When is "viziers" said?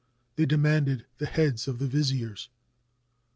1.85-2.49